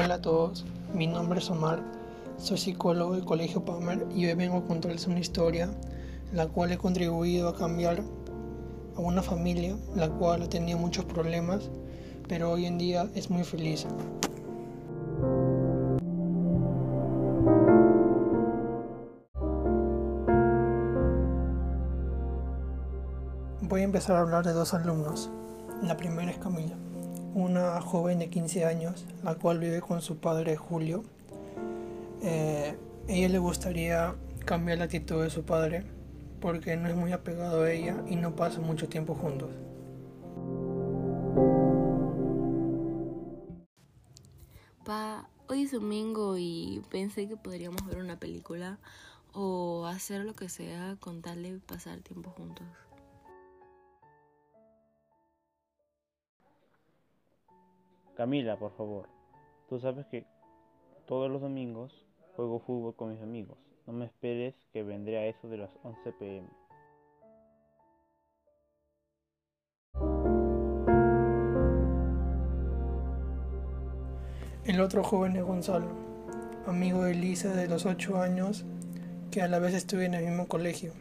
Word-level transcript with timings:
Hola 0.00 0.14
a 0.14 0.22
todos, 0.22 0.64
mi 0.94 1.08
nombre 1.08 1.40
es 1.40 1.50
Omar, 1.50 1.82
soy 2.36 2.56
psicólogo 2.56 3.14
del 3.14 3.24
Colegio 3.24 3.64
Palmer 3.64 4.06
y 4.14 4.26
hoy 4.26 4.34
vengo 4.34 4.58
a 4.58 4.64
contarles 4.64 5.08
una 5.08 5.18
historia 5.18 5.72
la 6.32 6.46
cual 6.46 6.70
he 6.70 6.78
contribuido 6.78 7.48
a 7.48 7.56
cambiar 7.56 8.04
a 8.94 9.00
una 9.00 9.22
familia 9.22 9.76
la 9.96 10.08
cual 10.08 10.48
tenía 10.48 10.76
muchos 10.76 11.04
problemas, 11.04 11.68
pero 12.28 12.52
hoy 12.52 12.66
en 12.66 12.78
día 12.78 13.10
es 13.16 13.28
muy 13.28 13.42
feliz. 13.42 13.88
Voy 23.62 23.80
a 23.80 23.84
empezar 23.84 24.14
a 24.14 24.20
hablar 24.20 24.46
de 24.46 24.52
dos 24.52 24.74
alumnos. 24.74 25.28
La 25.82 25.96
primera 25.96 26.30
es 26.30 26.38
Camila, 26.38 26.76
una 27.34 27.80
joven 27.80 28.18
de 28.18 28.28
15 28.30 28.64
años, 28.64 29.06
la 29.22 29.34
cual 29.34 29.58
vive 29.58 29.80
con 29.80 30.00
su 30.02 30.18
padre 30.18 30.56
Julio. 30.56 31.04
Eh, 32.22 32.76
ella 33.06 33.28
le 33.28 33.38
gustaría 33.38 34.14
cambiar 34.44 34.78
la 34.78 34.84
actitud 34.84 35.22
de 35.22 35.30
su 35.30 35.44
padre 35.44 35.84
porque 36.40 36.76
no 36.76 36.88
es 36.88 36.96
muy 36.96 37.12
apegado 37.12 37.62
a 37.62 37.70
ella 37.70 38.02
y 38.08 38.16
no 38.16 38.36
pasa 38.36 38.60
mucho 38.60 38.88
tiempo 38.88 39.14
juntos. 39.14 39.50
Pa, 44.84 45.28
hoy 45.48 45.62
es 45.62 45.72
domingo 45.72 46.36
y 46.38 46.82
pensé 46.90 47.28
que 47.28 47.36
podríamos 47.36 47.84
ver 47.86 47.98
una 47.98 48.18
película 48.18 48.78
o 49.34 49.86
hacer 49.86 50.24
lo 50.24 50.34
que 50.34 50.48
sea 50.48 50.96
con 51.00 51.22
tal 51.22 51.42
de 51.42 51.58
pasar 51.58 52.00
tiempo 52.00 52.30
juntos. 52.30 52.66
Camila, 58.18 58.58
por 58.58 58.72
favor, 58.72 59.08
tú 59.68 59.78
sabes 59.78 60.04
que 60.06 60.26
todos 61.06 61.30
los 61.30 61.40
domingos 61.40 62.04
juego 62.34 62.58
fútbol 62.58 62.96
con 62.96 63.12
mis 63.12 63.22
amigos. 63.22 63.56
No 63.86 63.92
me 63.92 64.06
esperes 64.06 64.56
que 64.72 64.82
vendré 64.82 65.18
a 65.18 65.26
eso 65.26 65.48
de 65.48 65.56
las 65.56 65.70
11 65.84 66.12
pm. 66.14 66.48
El 74.64 74.80
otro 74.80 75.04
joven 75.04 75.36
es 75.36 75.44
Gonzalo, 75.44 75.92
amigo 76.66 77.04
de 77.04 77.14
Lisa 77.14 77.54
de 77.54 77.68
los 77.68 77.86
8 77.86 78.20
años, 78.20 78.64
que 79.30 79.42
a 79.42 79.46
la 79.46 79.60
vez 79.60 79.74
estudia 79.74 80.06
en 80.06 80.14
el 80.14 80.24
mismo 80.24 80.48
colegio. 80.48 80.92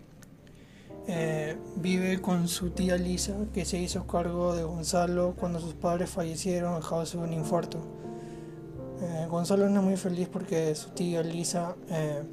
Eh, 1.09 1.55
vive 1.77 2.19
con 2.22 2.50
su 2.50 2.72
tía 2.72 2.97
Lisa, 2.97 3.33
que 3.53 3.63
se 3.63 3.77
hizo 3.77 4.05
cargo 4.05 4.53
de 4.55 4.63
Gonzalo 4.63 5.36
cuando 5.39 5.59
sus 5.59 5.73
padres 5.73 6.09
fallecieron 6.09 6.75
a 6.75 6.86
causa 6.86 7.17
de 7.17 7.23
un 7.23 7.33
infarto. 7.33 7.80
Eh, 9.02 9.28
Gonzalo 9.30 9.69
no 9.69 9.80
es 9.80 9.85
muy 9.85 9.97
feliz 9.97 10.28
porque 10.28 10.75
su 10.75 10.89
tía 10.89 11.23
Lisa 11.23 11.75
eh, 11.89 12.23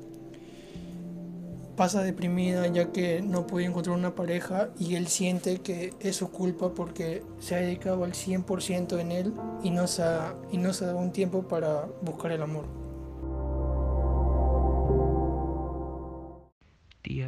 pasa 1.76 2.02
deprimida 2.02 2.66
ya 2.66 2.90
que 2.90 3.22
no 3.22 3.46
puede 3.46 3.66
encontrar 3.66 3.96
una 3.96 4.14
pareja 4.16 4.70
y 4.78 4.96
él 4.96 5.06
siente 5.06 5.58
que 5.58 5.92
es 6.00 6.16
su 6.16 6.30
culpa 6.30 6.74
porque 6.74 7.22
se 7.38 7.54
ha 7.54 7.58
dedicado 7.58 8.02
al 8.02 8.12
100% 8.12 8.98
en 8.98 9.12
él 9.12 9.34
y 9.62 9.70
no, 9.70 9.86
se 9.86 10.02
y 10.50 10.58
no 10.58 10.72
se 10.72 10.84
ha 10.84 10.88
dado 10.88 10.98
un 10.98 11.12
tiempo 11.12 11.46
para 11.46 11.86
buscar 12.02 12.32
el 12.32 12.42
amor. 12.42 12.83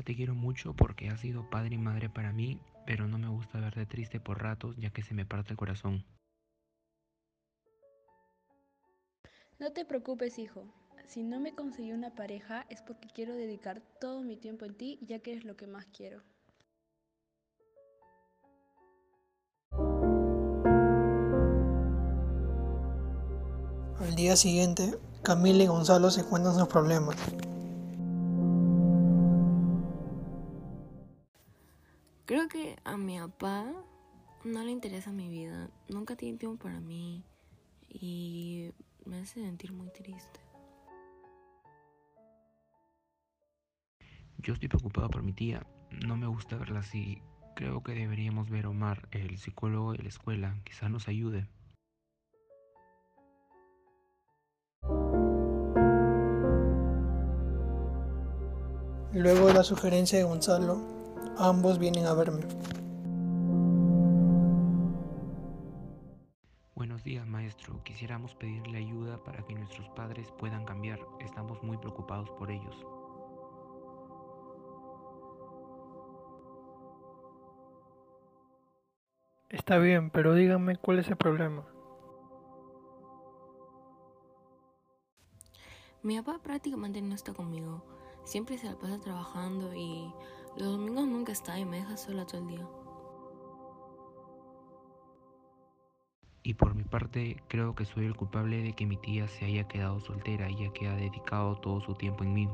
Te 0.06 0.14
quiero 0.14 0.36
mucho 0.36 0.72
porque 0.72 1.08
has 1.08 1.20
sido 1.20 1.50
padre 1.50 1.74
y 1.74 1.78
madre 1.78 2.08
para 2.08 2.32
mí, 2.32 2.60
pero 2.86 3.08
no 3.08 3.18
me 3.18 3.28
gusta 3.28 3.58
verte 3.58 3.86
triste 3.86 4.20
por 4.20 4.40
ratos 4.40 4.76
ya 4.76 4.90
que 4.90 5.02
se 5.02 5.14
me 5.14 5.26
parte 5.26 5.50
el 5.50 5.56
corazón. 5.56 6.04
No 9.58 9.72
te 9.72 9.84
preocupes, 9.84 10.38
hijo. 10.38 10.72
Si 11.08 11.24
no 11.24 11.40
me 11.40 11.54
conseguí 11.54 11.92
una 11.92 12.14
pareja 12.14 12.66
es 12.70 12.82
porque 12.82 13.08
quiero 13.08 13.34
dedicar 13.34 13.82
todo 14.00 14.22
mi 14.22 14.36
tiempo 14.36 14.64
en 14.64 14.76
ti 14.76 14.98
ya 15.02 15.18
que 15.18 15.32
eres 15.32 15.44
lo 15.44 15.56
que 15.56 15.66
más 15.66 15.86
quiero. 15.86 16.22
Al 23.98 24.14
día 24.14 24.36
siguiente, 24.36 24.94
Camila 25.24 25.64
y 25.64 25.66
Gonzalo 25.66 26.12
se 26.12 26.24
cuentan 26.24 26.54
sus 26.54 26.68
problemas. 26.68 27.16
Mi 33.06 33.20
papá 33.20 33.72
no 34.44 34.64
le 34.64 34.72
interesa 34.72 35.12
mi 35.12 35.28
vida, 35.28 35.70
nunca 35.88 36.16
tiene 36.16 36.38
tiempo 36.38 36.64
para 36.64 36.80
mí 36.80 37.22
y 37.88 38.72
me 39.04 39.20
hace 39.20 39.40
sentir 39.40 39.72
muy 39.72 39.88
triste. 39.90 40.40
Yo 44.38 44.54
estoy 44.54 44.68
preocupado 44.68 45.08
por 45.08 45.22
mi 45.22 45.32
tía, 45.32 45.64
no 46.04 46.16
me 46.16 46.26
gusta 46.26 46.56
verla 46.56 46.80
así. 46.80 47.22
Creo 47.54 47.80
que 47.84 47.92
deberíamos 47.92 48.50
ver 48.50 48.66
a 48.66 48.70
Omar, 48.70 49.08
el 49.12 49.38
psicólogo 49.38 49.92
de 49.92 49.98
la 49.98 50.08
escuela, 50.08 50.60
quizás 50.64 50.90
nos 50.90 51.06
ayude. 51.06 51.48
Luego 59.12 59.46
de 59.46 59.54
la 59.54 59.62
sugerencia 59.62 60.18
de 60.18 60.24
Gonzalo, 60.24 60.96
Ambos 61.38 61.78
vienen 61.78 62.06
a 62.06 62.14
verme. 62.14 62.44
Maestro. 67.46 67.80
Quisiéramos 67.84 68.34
pedirle 68.34 68.78
ayuda 68.78 69.22
para 69.22 69.44
que 69.44 69.54
nuestros 69.54 69.88
padres 69.90 70.32
puedan 70.32 70.64
cambiar. 70.64 70.98
Estamos 71.20 71.62
muy 71.62 71.76
preocupados 71.76 72.28
por 72.30 72.50
ellos. 72.50 72.76
Está 79.48 79.78
bien, 79.78 80.10
pero 80.10 80.34
díganme 80.34 80.76
cuál 80.76 80.98
es 80.98 81.08
el 81.08 81.16
problema. 81.16 81.64
Mi 86.02 86.20
papá 86.20 86.40
prácticamente 86.42 87.00
no 87.00 87.14
está 87.14 87.32
conmigo. 87.32 87.84
Siempre 88.24 88.58
se 88.58 88.66
la 88.66 88.76
pasa 88.76 88.98
trabajando 88.98 89.72
y 89.72 90.12
los 90.56 90.72
domingos 90.72 91.06
nunca 91.06 91.30
está 91.30 91.60
y 91.60 91.64
me 91.64 91.76
deja 91.78 91.96
sola 91.96 92.26
todo 92.26 92.40
el 92.40 92.48
día. 92.48 92.66
Y 96.46 96.54
por 96.54 96.76
mi 96.76 96.84
parte, 96.84 97.42
creo 97.48 97.74
que 97.74 97.84
soy 97.84 98.06
el 98.06 98.14
culpable 98.14 98.62
de 98.62 98.72
que 98.72 98.86
mi 98.86 98.96
tía 98.96 99.26
se 99.26 99.46
haya 99.46 99.66
quedado 99.66 99.98
soltera 99.98 100.48
ya 100.48 100.72
que 100.72 100.86
ha 100.86 100.94
dedicado 100.94 101.56
todo 101.56 101.80
su 101.80 101.94
tiempo 101.94 102.22
en 102.22 102.32
mí. 102.34 102.48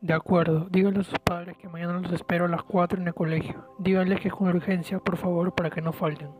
De 0.00 0.12
acuerdo, 0.12 0.66
díganle 0.70 0.98
a 0.98 1.04
sus 1.04 1.20
padres 1.20 1.56
que 1.56 1.68
mañana 1.68 2.00
los 2.00 2.12
espero 2.12 2.46
a 2.46 2.48
las 2.48 2.64
4 2.64 3.00
en 3.00 3.06
el 3.06 3.14
colegio. 3.14 3.76
Díganles 3.78 4.20
que 4.20 4.26
es 4.26 4.34
con 4.34 4.48
urgencia, 4.48 4.98
por 4.98 5.18
favor, 5.18 5.54
para 5.54 5.70
que 5.70 5.82
no 5.82 5.92
falten. 5.92 6.32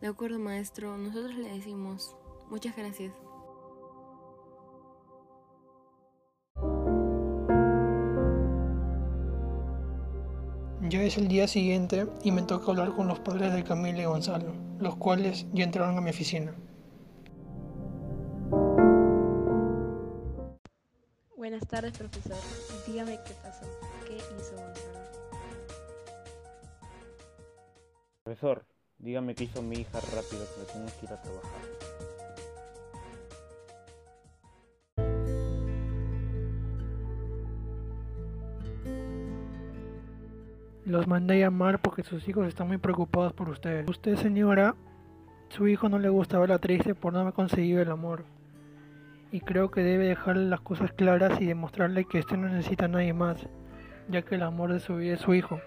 De 0.00 0.06
acuerdo, 0.06 0.38
maestro. 0.38 0.96
Nosotros 0.96 1.34
le 1.34 1.50
decimos. 1.50 2.16
Muchas 2.48 2.74
gracias. 2.74 3.12
Ya 10.90 11.00
es 11.04 11.16
el 11.18 11.28
día 11.28 11.46
siguiente 11.46 12.08
y 12.24 12.32
me 12.32 12.42
toca 12.42 12.72
hablar 12.72 12.96
con 12.96 13.06
los 13.06 13.20
padres 13.20 13.52
de 13.52 13.62
Camila 13.62 14.02
y 14.02 14.06
Gonzalo, 14.06 14.52
los 14.80 14.96
cuales 14.96 15.46
ya 15.52 15.62
entraron 15.62 15.96
a 15.96 16.00
mi 16.00 16.10
oficina. 16.10 16.52
Buenas 21.36 21.64
tardes, 21.68 21.96
profesor. 21.96 22.36
Dígame 22.88 23.20
qué 23.24 23.34
pasó. 23.40 23.66
¿Qué 24.04 24.16
hizo 24.16 24.56
Gonzalo? 24.56 25.00
Profesor, 28.24 28.64
Dígame 28.98 29.34
qué 29.34 29.44
hizo 29.44 29.62
mi 29.62 29.76
hija 29.76 29.98
rápido, 30.14 30.44
que 30.54 30.72
tengo 30.72 30.86
que 30.98 31.06
ir 31.06 31.12
a 31.12 31.22
trabajar. 31.22 31.89
Los 40.90 41.06
mandé 41.06 41.34
a 41.34 41.46
llamar 41.46 41.78
porque 41.78 42.02
sus 42.02 42.28
hijos 42.28 42.48
están 42.48 42.66
muy 42.66 42.78
preocupados 42.78 43.32
por 43.32 43.48
ustedes. 43.48 43.88
Usted, 43.88 44.16
señora, 44.16 44.74
su 45.48 45.68
hijo 45.68 45.88
no 45.88 46.00
le 46.00 46.08
gusta 46.08 46.40
verla 46.40 46.58
triste 46.58 46.96
por 46.96 47.12
no 47.12 47.20
haber 47.20 47.32
conseguido 47.32 47.80
el 47.80 47.92
amor. 47.92 48.24
Y 49.30 49.38
creo 49.38 49.70
que 49.70 49.84
debe 49.84 50.08
dejarle 50.08 50.48
las 50.48 50.62
cosas 50.62 50.90
claras 50.92 51.40
y 51.40 51.46
demostrarle 51.46 52.06
que 52.06 52.18
usted 52.18 52.36
no 52.36 52.48
necesita 52.48 52.86
a 52.86 52.88
nadie 52.88 53.12
más, 53.12 53.46
ya 54.08 54.22
que 54.22 54.34
el 54.34 54.42
amor 54.42 54.72
de 54.72 54.80
su 54.80 54.96
vida 54.96 55.14
es 55.14 55.20
su 55.20 55.32
hijo. 55.32 55.60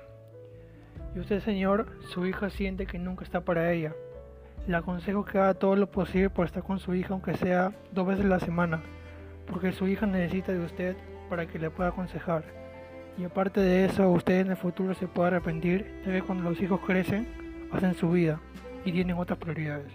Y 1.16 1.20
usted, 1.20 1.40
señor, 1.40 1.88
su 2.10 2.26
hija 2.26 2.50
siente 2.50 2.86
que 2.86 3.00
nunca 3.00 3.24
está 3.24 3.46
para 3.46 3.72
ella. 3.72 3.94
Le 4.68 4.76
aconsejo 4.76 5.24
que 5.24 5.38
haga 5.38 5.54
todo 5.54 5.78
lo 5.78 5.90
posible 5.90 6.32
por 6.32 6.48
estar 6.48 6.64
con 6.64 6.80
su 6.80 6.96
hija, 6.96 7.14
aunque 7.14 7.38
sea 7.38 7.72
dos 7.94 8.06
veces 8.06 8.26
a 8.26 8.28
la 8.28 8.40
semana, 8.42 8.82
porque 9.48 9.72
su 9.72 9.88
hija 9.88 10.06
necesita 10.06 10.52
de 10.52 10.66
usted 10.66 10.98
para 11.30 11.46
que 11.48 11.60
le 11.60 11.70
pueda 11.70 11.92
aconsejar. 11.92 12.63
Y 13.18 13.26
aparte 13.26 13.60
de 13.60 13.86
eso, 13.86 14.10
usted 14.10 14.40
en 14.40 14.52
el 14.52 14.58
futuro 14.58 14.96
se 14.96 15.08
puede 15.08 15.28
arrepentir, 15.28 16.02
ya 16.06 16.12
que 16.12 16.22
cuando 16.24 16.50
los 16.50 16.60
hijos 16.62 16.80
crecen, 16.82 17.70
hacen 17.72 17.94
su 17.94 18.10
vida 18.10 18.42
y 18.86 18.92
tienen 18.92 19.18
otras 19.18 19.38
prioridades. 19.38 19.94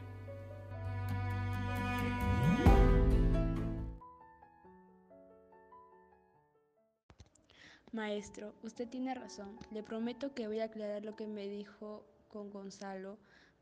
Maestro, 7.93 8.55
usted 8.63 8.89
tiene 8.89 9.15
razón. 9.15 9.59
Le 9.73 9.83
prometo 9.83 10.33
que 10.33 10.47
voy 10.47 10.61
a 10.61 10.65
aclarar 10.65 11.05
lo 11.05 11.17
que 11.17 11.27
me 11.27 11.49
dijo 11.49 12.05
con 12.29 12.51
Gonzalo. 12.51 13.19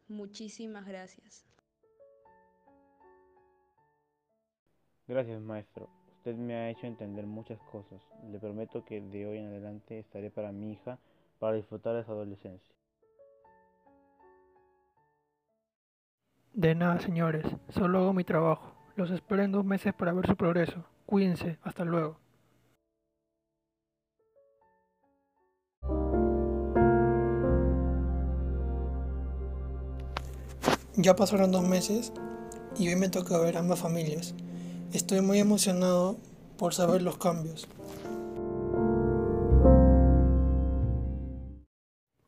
Muchísimas 0.08 0.86
gracias. 0.86 1.46
Gracias, 5.08 5.40
maestro. 5.40 5.88
Usted 6.26 6.40
me 6.40 6.56
ha 6.56 6.70
hecho 6.70 6.88
entender 6.88 7.24
muchas 7.24 7.60
cosas. 7.70 8.02
Le 8.32 8.40
prometo 8.40 8.84
que 8.84 9.00
de 9.00 9.28
hoy 9.28 9.38
en 9.38 9.46
adelante 9.46 10.00
estaré 10.00 10.28
para 10.28 10.50
mi 10.50 10.72
hija 10.72 10.98
para 11.38 11.54
disfrutar 11.54 11.94
de 11.94 12.02
su 12.02 12.10
adolescencia. 12.10 12.74
De 16.52 16.74
nada, 16.74 16.98
señores. 16.98 17.46
Solo 17.68 17.98
hago 18.00 18.12
mi 18.12 18.24
trabajo. 18.24 18.74
Los 18.96 19.12
espero 19.12 19.44
en 19.44 19.52
dos 19.52 19.64
meses 19.64 19.94
para 19.94 20.12
ver 20.12 20.26
su 20.26 20.34
progreso. 20.34 20.84
Cuídense. 21.06 21.60
Hasta 21.62 21.84
luego. 21.84 22.18
Ya 30.96 31.14
pasaron 31.14 31.52
dos 31.52 31.68
meses 31.68 32.12
y 32.76 32.88
hoy 32.88 32.96
me 32.96 33.10
toca 33.10 33.38
ver 33.38 33.56
ambas 33.58 33.78
familias. 33.78 34.34
Estoy 34.92 35.20
muy 35.20 35.38
emocionado 35.38 36.16
por 36.58 36.72
saber 36.72 37.02
los 37.02 37.18
cambios. 37.18 37.68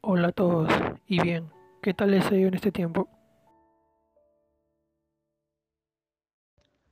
Hola 0.01 0.29
a 0.29 0.33
todos, 0.33 0.69
y 1.07 1.21
bien, 1.21 1.51
¿qué 1.83 1.95
tal 1.95 2.11
les 2.11 2.27
ha 2.27 2.35
ido 2.35 2.49
en 2.49 2.55
este 2.55 2.73
tiempo? 2.73 3.09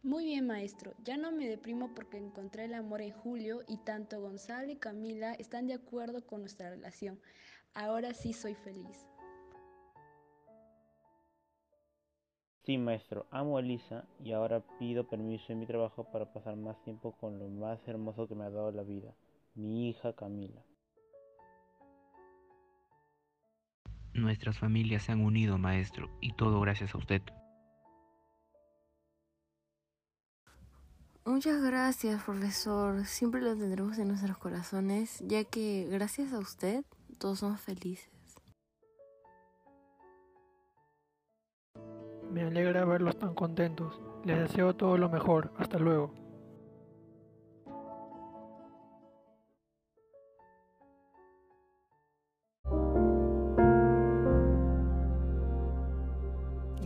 Muy 0.03 0.27
bien, 0.27 0.47
maestro. 0.47 0.95
Ya 1.05 1.17
no 1.17 1.33
me 1.33 1.49
deprimo 1.49 1.93
porque 1.95 2.17
encontré 2.17 2.67
el 2.67 2.75
amor 2.75 3.03
en 3.03 3.11
Julio 3.11 3.63
y 3.67 3.79
tanto 3.79 4.21
Gonzalo 4.21 4.71
y 4.71 4.77
Camila 4.77 5.35
están 5.35 5.67
de 5.67 5.75
acuerdo 5.75 6.25
con 6.25 6.41
nuestra 6.41 6.71
relación. 6.71 7.19
Ahora 7.75 8.15
sí 8.15 8.33
soy 8.33 8.55
feliz. 8.55 9.07
Sí, 12.67 12.79
maestro, 12.79 13.27
amo 13.31 13.59
a 13.59 13.61
Elisa 13.61 14.05
y 14.25 14.33
ahora 14.33 14.61
pido 14.81 15.07
permiso 15.07 15.53
en 15.53 15.61
mi 15.61 15.67
trabajo 15.67 16.03
para 16.11 16.33
pasar 16.33 16.57
más 16.57 16.83
tiempo 16.83 17.13
con 17.13 17.39
lo 17.39 17.47
más 17.49 17.79
hermoso 17.87 18.27
que 18.27 18.35
me 18.35 18.45
ha 18.45 18.51
dado 18.51 18.73
la 18.73 18.83
vida, 18.83 19.15
mi 19.55 19.89
hija 19.89 20.13
Camila. 20.15 20.61
Nuestras 24.15 24.59
familias 24.59 25.05
se 25.05 25.13
han 25.13 25.21
unido, 25.21 25.59
maestro, 25.59 26.11
y 26.21 26.33
todo 26.33 26.61
gracias 26.61 26.93
a 26.97 26.99
usted. 26.99 27.23
Muchas 31.25 31.63
gracias, 31.63 32.21
profesor. 32.25 33.05
Siempre 33.05 33.43
lo 33.43 33.57
tendremos 33.57 33.97
en 33.99 34.09
nuestros 34.09 34.39
corazones, 34.39 35.23
ya 35.25 35.45
que 35.45 35.87
gracias 35.89 36.33
a 36.33 36.41
usted 36.41 36.85
todos 37.19 37.39
somos 37.39 37.61
felices. 37.61 38.16
Me 42.37 42.43
alegra 42.43 42.85
verlos 42.85 43.19
tan 43.19 43.33
contentos. 43.33 43.99
Les 44.27 44.39
deseo 44.39 44.77
todo 44.77 44.99
lo 44.99 45.09
mejor. 45.09 45.53
Hasta 45.57 45.79
luego. 45.79 46.13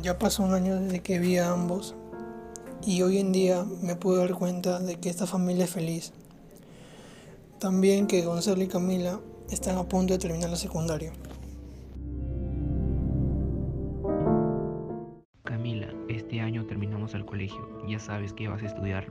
Ya 0.01 0.17
pasó 0.21 0.45
un 0.45 0.55
año 0.55 0.79
desde 0.79 1.01
que 1.01 1.19
vi 1.19 1.39
a 1.39 1.51
ambos 1.51 1.97
y 2.87 3.03
hoy 3.03 3.19
en 3.19 3.33
día 3.33 3.65
me 3.83 3.97
puedo 3.97 4.19
dar 4.19 4.35
cuenta 4.35 4.79
de 4.79 5.01
que 5.01 5.11
esta 5.11 5.27
familia 5.27 5.65
es 5.65 5.71
feliz. 5.73 6.13
También 7.59 8.07
que 8.07 8.23
Gonzalo 8.23 8.63
y 8.63 8.69
Camila 8.69 9.19
están 9.51 9.79
a 9.79 9.89
punto 9.89 10.13
de 10.13 10.21
terminar 10.21 10.51
la 10.51 10.55
secundaria. 10.55 11.13
Terminamos 17.11 17.15
el 17.15 17.25
colegio. 17.25 17.87
Ya 17.87 17.99
sabes 17.99 18.33
que 18.33 18.49
vas 18.49 18.63
a 18.63 18.67
estudiar. 18.67 19.07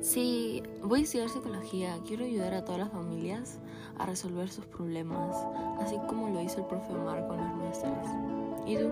Sí, 0.00 0.62
voy 0.82 1.00
a 1.00 1.02
estudiar 1.02 1.28
psicología. 1.28 1.96
Quiero 2.06 2.24
ayudar 2.24 2.54
a 2.54 2.64
todas 2.64 2.80
las 2.80 2.90
familias 2.90 3.60
a 3.98 4.06
resolver 4.06 4.48
sus 4.48 4.64
problemas, 4.66 5.36
así 5.78 5.96
como 6.08 6.30
lo 6.30 6.40
hizo 6.40 6.60
el 6.60 6.66
profe 6.66 6.92
Omar 6.92 7.26
con 7.26 7.36
las 7.36 7.54
nuestras. 7.54 8.08
¿Y 8.66 8.76
tú? 8.76 8.90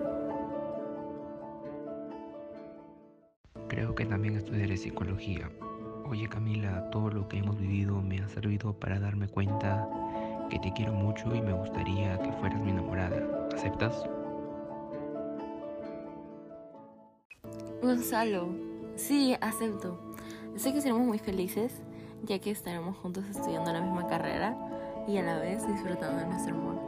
Creo 3.68 3.94
que 3.94 4.04
también 4.04 4.36
estudiaré 4.36 4.76
psicología. 4.76 5.50
Oye 6.06 6.28
Camila, 6.28 6.88
todo 6.90 7.10
lo 7.10 7.28
que 7.28 7.38
hemos 7.38 7.58
vivido 7.58 8.00
me 8.00 8.20
ha 8.20 8.28
servido 8.28 8.72
para 8.72 8.98
darme 8.98 9.28
cuenta 9.28 9.88
que 10.48 10.58
te 10.58 10.72
quiero 10.72 10.94
mucho 10.94 11.34
y 11.34 11.42
me 11.42 11.52
gustaría 11.52 12.18
que 12.22 12.32
fueras 12.32 12.62
mi 12.62 12.70
enamorada. 12.70 13.48
¿Aceptas? 13.54 14.08
Gonzalo, 17.80 18.48
sí, 18.96 19.36
acepto. 19.40 20.00
Sé 20.56 20.72
que 20.72 20.80
seremos 20.80 21.06
muy 21.06 21.18
felices, 21.20 21.72
ya 22.24 22.40
que 22.40 22.50
estaremos 22.50 22.96
juntos 22.96 23.24
estudiando 23.30 23.72
la 23.72 23.80
misma 23.80 24.08
carrera 24.08 24.56
y 25.06 25.16
a 25.16 25.22
la 25.22 25.38
vez 25.38 25.64
disfrutando 25.66 26.18
de 26.18 26.26
nuestro 26.26 26.54
amor. 26.56 26.78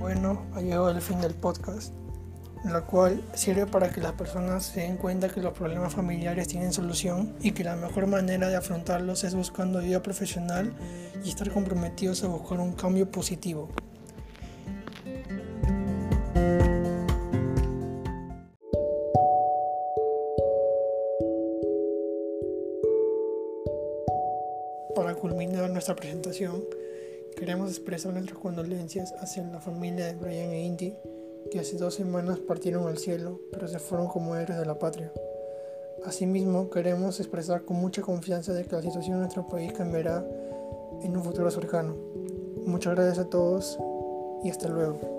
Bueno, 0.00 0.42
ha 0.54 0.60
llegado 0.60 0.90
el 0.90 1.00
fin 1.00 1.20
del 1.20 1.34
podcast, 1.34 1.94
la 2.72 2.82
cual 2.82 3.22
sirve 3.34 3.66
para 3.66 3.90
que 3.90 4.00
las 4.00 4.12
personas 4.12 4.64
se 4.64 4.80
den 4.80 4.96
cuenta 4.96 5.28
que 5.28 5.40
los 5.40 5.52
problemas 5.52 5.94
familiares 5.94 6.48
tienen 6.48 6.72
solución 6.72 7.36
y 7.40 7.52
que 7.52 7.62
la 7.62 7.76
mejor 7.76 8.06
manera 8.06 8.48
de 8.48 8.56
afrontarlos 8.56 9.24
es 9.24 9.34
buscando 9.34 9.78
ayuda 9.78 10.02
profesional 10.02 10.72
y 11.24 11.28
estar 11.28 11.50
comprometidos 11.50 12.24
a 12.24 12.28
buscar 12.28 12.58
un 12.60 12.72
cambio 12.72 13.10
positivo. 13.10 13.68
Para 24.94 25.14
culminar 25.14 25.70
nuestra 25.70 25.94
presentación, 25.94 26.64
queremos 27.36 27.70
expresar 27.70 28.12
nuestras 28.12 28.38
condolencias 28.38 29.12
hacia 29.20 29.42
la 29.44 29.60
familia 29.60 30.06
de 30.06 30.14
Brian 30.14 30.50
e 30.50 30.64
Indy, 30.64 30.96
que 31.50 31.60
hace 31.60 31.76
dos 31.76 31.94
semanas 31.94 32.38
partieron 32.38 32.86
al 32.86 32.98
cielo, 32.98 33.40
pero 33.52 33.68
se 33.68 33.78
fueron 33.78 34.08
como 34.08 34.36
héroes 34.36 34.58
de 34.58 34.66
la 34.66 34.78
patria. 34.78 35.12
Asimismo, 36.04 36.70
queremos 36.70 37.18
expresar 37.20 37.62
con 37.62 37.78
mucha 37.78 38.02
confianza 38.02 38.52
de 38.52 38.64
que 38.64 38.76
la 38.76 38.82
situación 38.82 39.14
en 39.14 39.20
nuestro 39.20 39.46
país 39.46 39.72
cambiará 39.72 40.24
en 41.02 41.16
un 41.16 41.22
futuro 41.22 41.50
cercano. 41.50 41.96
Muchas 42.64 42.94
gracias 42.94 43.18
a 43.18 43.28
todos 43.28 43.78
y 44.42 44.50
hasta 44.50 44.68
luego. 44.68 45.15